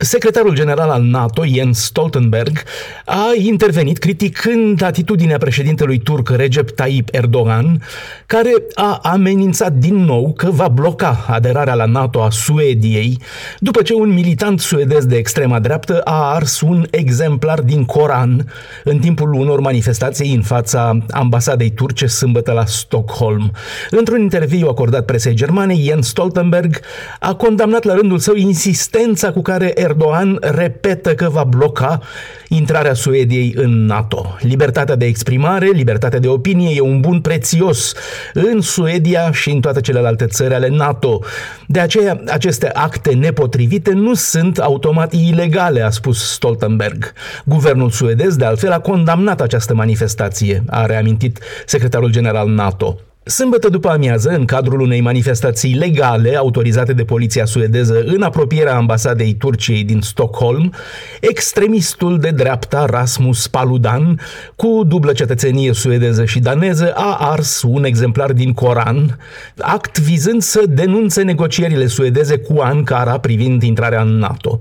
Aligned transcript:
Secretarul 0.00 0.54
general 0.54 0.90
al 0.90 1.02
NATO, 1.02 1.46
Jens 1.46 1.84
Stoltenberg, 1.84 2.62
a 3.04 3.32
intervenit 3.36 3.98
criticând 3.98 4.82
atitudinea 4.82 5.38
președintelui 5.38 5.98
turc 5.98 6.28
Recep 6.28 6.70
Tayyip 6.70 7.08
Erdogan, 7.12 7.82
care 8.26 8.52
a 8.74 9.00
amenințat 9.02 9.72
din 9.72 9.94
nou 9.94 10.32
că 10.36 10.50
va 10.50 10.68
bloca 10.68 11.24
aderarea 11.28 11.74
la 11.74 11.84
NATO 11.84 12.22
a 12.22 12.30
Suediei, 12.30 13.18
după 13.58 13.82
ce 13.82 13.94
un 13.94 14.12
militant 14.12 14.60
suedez 14.60 15.04
de 15.04 15.16
extrema 15.16 15.58
dreaptă 15.58 16.00
a 16.00 16.34
ars 16.34 16.60
un 16.60 16.86
exemplar 16.90 17.60
din 17.60 17.84
Coran 17.84 18.52
în 18.84 18.98
timpul 18.98 19.32
unor 19.32 19.60
manifestații 19.60 20.34
în 20.34 20.42
fața 20.42 20.98
ambasadei 21.10 21.70
turce 21.70 22.06
sâmbătă 22.06 22.52
la 22.52 22.64
Stockholm. 22.66 23.52
Într-un 23.90 24.20
interviu 24.20 24.68
acordat 24.68 25.04
presei 25.04 25.34
germane, 25.34 25.74
Jens 25.74 26.08
Stoltenberg 26.08 26.80
a 27.20 27.34
condamnat 27.34 27.84
la 27.84 27.94
rândul 27.94 28.18
său 28.18 28.34
insistența 28.34 29.32
cu 29.32 29.42
care 29.42 29.80
Erdogan 29.88 30.38
repetă 30.40 31.14
că 31.14 31.28
va 31.28 31.44
bloca 31.44 32.00
intrarea 32.48 32.94
Suediei 32.94 33.52
în 33.56 33.84
NATO. 33.84 34.36
Libertatea 34.40 34.96
de 34.96 35.04
exprimare, 35.04 35.66
libertatea 35.66 36.18
de 36.18 36.28
opinie 36.28 36.74
e 36.74 36.80
un 36.80 37.00
bun 37.00 37.20
prețios 37.20 37.94
în 38.34 38.60
Suedia 38.60 39.32
și 39.32 39.50
în 39.50 39.60
toate 39.60 39.80
celelalte 39.80 40.26
țări 40.26 40.54
ale 40.54 40.68
NATO. 40.68 41.20
De 41.66 41.80
aceea, 41.80 42.22
aceste 42.26 42.70
acte 42.72 43.14
nepotrivite 43.14 43.92
nu 43.92 44.14
sunt 44.14 44.58
automat 44.58 45.12
ilegale, 45.12 45.80
a 45.80 45.90
spus 45.90 46.32
Stoltenberg. 46.32 47.12
Guvernul 47.44 47.90
suedez, 47.90 48.36
de 48.36 48.44
altfel, 48.44 48.72
a 48.72 48.80
condamnat 48.80 49.40
această 49.40 49.74
manifestație, 49.74 50.62
a 50.70 50.86
reamintit 50.86 51.38
secretarul 51.66 52.10
general 52.10 52.48
NATO. 52.48 52.98
Sâmbătă 53.28 53.68
după 53.68 53.88
amiază, 53.88 54.28
în 54.28 54.44
cadrul 54.44 54.80
unei 54.80 55.00
manifestații 55.00 55.74
legale 55.74 56.36
autorizate 56.36 56.92
de 56.92 57.04
poliția 57.04 57.44
suedeză 57.44 58.02
în 58.06 58.22
apropierea 58.22 58.76
ambasadei 58.76 59.34
Turciei 59.34 59.84
din 59.84 60.00
Stockholm, 60.00 60.72
extremistul 61.20 62.18
de 62.18 62.30
dreapta 62.30 62.84
Rasmus 62.84 63.46
Paludan, 63.46 64.20
cu 64.56 64.84
dublă 64.86 65.12
cetățenie 65.12 65.72
suedeză 65.72 66.24
și 66.24 66.38
daneză, 66.38 66.92
a 66.94 67.16
ars 67.30 67.62
un 67.62 67.84
exemplar 67.84 68.32
din 68.32 68.52
Coran, 68.52 69.18
act 69.58 69.98
vizând 69.98 70.42
să 70.42 70.62
denunțe 70.68 71.22
negocierile 71.22 71.86
suedeze 71.86 72.38
cu 72.38 72.60
Ankara 72.60 73.18
privind 73.18 73.62
intrarea 73.62 74.00
în 74.00 74.18
NATO. 74.18 74.60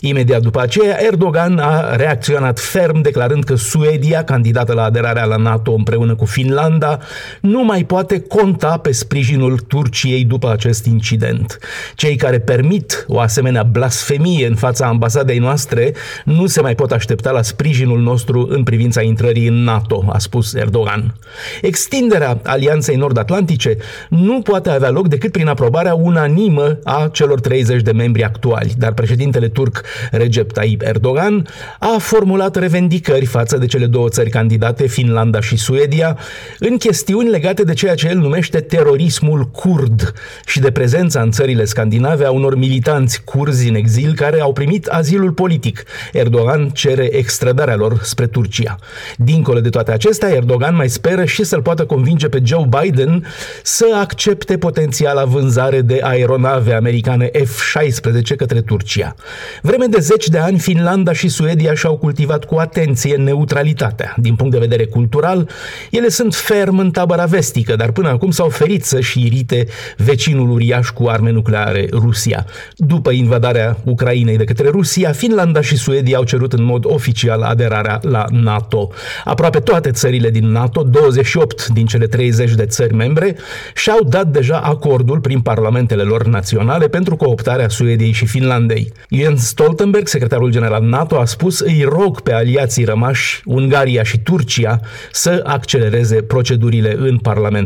Imediat 0.00 0.40
după 0.40 0.60
aceea, 0.60 1.04
Erdogan 1.04 1.58
a 1.58 1.96
reacționat 1.96 2.58
ferm 2.58 3.00
declarând 3.00 3.44
că 3.44 3.54
Suedia, 3.54 4.24
candidată 4.24 4.72
la 4.72 4.82
aderarea 4.82 5.24
la 5.24 5.36
NATO 5.36 5.72
împreună 5.72 6.14
cu 6.14 6.24
Finlanda, 6.24 6.98
nu 7.40 7.64
mai 7.64 7.84
poate 7.84 8.07
poate 8.08 8.26
conta 8.26 8.78
pe 8.78 8.92
sprijinul 8.92 9.58
Turciei 9.58 10.24
după 10.24 10.50
acest 10.50 10.86
incident. 10.86 11.58
Cei 11.94 12.16
care 12.16 12.38
permit 12.38 13.04
o 13.08 13.18
asemenea 13.18 13.62
blasfemie 13.62 14.46
în 14.46 14.54
fața 14.54 14.86
ambasadei 14.86 15.38
noastre 15.38 15.92
nu 16.24 16.46
se 16.46 16.60
mai 16.60 16.74
pot 16.74 16.90
aștepta 16.90 17.30
la 17.30 17.42
sprijinul 17.42 18.00
nostru 18.00 18.46
în 18.50 18.62
privința 18.62 19.02
intrării 19.02 19.46
în 19.46 19.54
NATO, 19.54 20.04
a 20.08 20.18
spus 20.18 20.54
Erdogan. 20.54 21.14
Extinderea 21.62 22.40
Alianței 22.44 22.96
Nord-Atlantice 22.96 23.76
nu 24.08 24.40
poate 24.40 24.70
avea 24.70 24.90
loc 24.90 25.08
decât 25.08 25.32
prin 25.32 25.46
aprobarea 25.46 25.94
unanimă 25.94 26.78
a 26.84 27.08
celor 27.12 27.40
30 27.40 27.82
de 27.82 27.92
membri 27.92 28.24
actuali, 28.24 28.74
dar 28.78 28.92
președintele 28.92 29.48
turc 29.48 29.82
Recep 30.10 30.52
Tayyip 30.52 30.82
Erdogan 30.82 31.46
a 31.78 31.96
formulat 31.98 32.56
revendicări 32.56 33.24
față 33.24 33.56
de 33.56 33.66
cele 33.66 33.86
două 33.86 34.08
țări 34.08 34.30
candidate, 34.30 34.86
Finlanda 34.86 35.40
și 35.40 35.56
Suedia, 35.56 36.18
în 36.58 36.76
chestiuni 36.76 37.30
legate 37.30 37.62
de 37.62 37.74
ceea 37.74 37.96
ce 37.98 38.08
el 38.08 38.16
numește 38.16 38.60
terorismul 38.60 39.44
kurd 39.44 40.12
și 40.46 40.60
de 40.60 40.70
prezența 40.70 41.20
în 41.20 41.30
țările 41.30 41.64
scandinave 41.64 42.24
a 42.24 42.30
unor 42.30 42.56
militanți 42.56 43.22
curzi 43.24 43.68
în 43.68 43.74
exil 43.74 44.14
care 44.14 44.40
au 44.40 44.52
primit 44.52 44.86
azilul 44.86 45.32
politic. 45.32 45.82
Erdogan 46.12 46.68
cere 46.68 47.04
extradarea 47.16 47.76
lor 47.76 48.00
spre 48.02 48.26
Turcia. 48.26 48.78
Dincolo 49.16 49.60
de 49.60 49.68
toate 49.68 49.92
acestea, 49.92 50.28
Erdogan 50.28 50.74
mai 50.74 50.88
speră 50.88 51.24
și 51.24 51.44
să-l 51.44 51.62
poată 51.62 51.84
convinge 51.84 52.28
pe 52.28 52.40
Joe 52.44 52.68
Biden 52.80 53.26
să 53.62 53.86
accepte 54.00 54.58
potențiala 54.58 55.24
vânzare 55.24 55.80
de 55.80 56.00
aeronave 56.02 56.74
americane 56.74 57.30
F-16 57.30 58.36
către 58.36 58.60
Turcia. 58.60 59.14
Vreme 59.62 59.86
de 59.86 60.00
zeci 60.00 60.28
de 60.28 60.38
ani, 60.38 60.58
Finlanda 60.58 61.12
și 61.12 61.28
Suedia 61.28 61.74
și-au 61.74 61.96
cultivat 61.96 62.44
cu 62.44 62.56
atenție 62.56 63.16
neutralitatea. 63.16 64.14
Din 64.16 64.34
punct 64.34 64.52
de 64.52 64.58
vedere 64.58 64.84
cultural, 64.84 65.48
ele 65.90 66.08
sunt 66.08 66.34
ferm 66.34 66.78
în 66.78 66.90
tabăra 66.90 67.24
vestică, 67.24 67.76
dar 67.76 67.87
până 67.92 68.08
acum 68.08 68.30
s-au 68.30 68.48
ferit 68.48 68.84
să-și 68.84 69.24
irite 69.24 69.66
vecinul 69.96 70.50
uriaș 70.50 70.88
cu 70.88 71.06
arme 71.06 71.30
nucleare, 71.30 71.86
Rusia. 71.92 72.46
După 72.76 73.10
invadarea 73.10 73.78
Ucrainei 73.84 74.36
de 74.36 74.44
către 74.44 74.68
Rusia, 74.68 75.12
Finlanda 75.12 75.60
și 75.60 75.76
Suedia 75.76 76.16
au 76.16 76.24
cerut 76.24 76.52
în 76.52 76.64
mod 76.64 76.84
oficial 76.86 77.42
aderarea 77.42 77.98
la 78.02 78.24
NATO. 78.30 78.90
Aproape 79.24 79.58
toate 79.58 79.90
țările 79.90 80.30
din 80.30 80.50
NATO, 80.50 80.82
28 80.82 81.66
din 81.66 81.86
cele 81.86 82.06
30 82.06 82.54
de 82.54 82.66
țări 82.66 82.94
membre, 82.94 83.36
și-au 83.74 84.04
dat 84.08 84.26
deja 84.26 84.56
acordul 84.56 85.20
prin 85.20 85.40
parlamentele 85.40 86.02
lor 86.02 86.26
naționale 86.26 86.88
pentru 86.88 87.16
cooptarea 87.16 87.68
Suediei 87.68 88.12
și 88.12 88.26
Finlandei. 88.26 88.92
Jens 89.10 89.46
Stoltenberg, 89.46 90.06
secretarul 90.06 90.50
general 90.50 90.82
NATO, 90.82 91.18
a 91.18 91.24
spus 91.24 91.58
îi 91.58 91.86
rog 91.88 92.20
pe 92.20 92.32
aliații 92.32 92.84
rămași, 92.84 93.42
Ungaria 93.44 94.02
și 94.02 94.18
Turcia, 94.18 94.80
să 95.12 95.40
accelereze 95.44 96.22
procedurile 96.22 96.96
în 96.98 97.18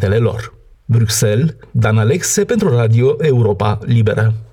parlamentele 0.00 0.16
lor. 0.18 0.58
Bruxelles, 0.84 1.54
Dan 1.70 1.98
Alexe 1.98 2.44
pentru 2.44 2.68
Radio 2.76 3.16
Europa 3.20 3.78
Liberă. 3.84 4.34